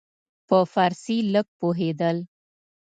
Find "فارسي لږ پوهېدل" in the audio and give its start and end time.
0.73-2.17